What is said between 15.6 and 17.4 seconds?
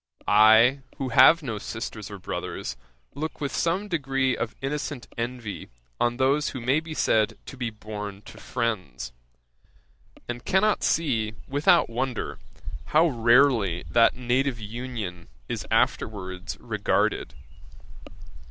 afterwards regarded.